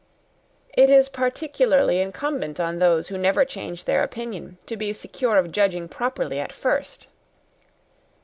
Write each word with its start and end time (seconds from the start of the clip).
"It 0.73 0.89
is 0.89 1.09
particularly 1.09 1.99
incumbent 2.01 2.59
on 2.59 2.79
those 2.79 3.09
who 3.09 3.19
never 3.19 3.45
change 3.45 3.83
their 3.83 4.01
opinion, 4.01 4.57
to 4.65 4.75
be 4.75 4.93
secure 4.93 5.37
of 5.37 5.51
judging 5.51 5.87
properly 5.87 6.39
at 6.39 6.51
first." 6.51 7.05